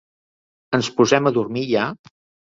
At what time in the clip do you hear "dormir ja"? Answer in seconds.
1.35-1.85